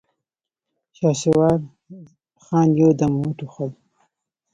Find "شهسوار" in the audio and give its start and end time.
0.97-1.59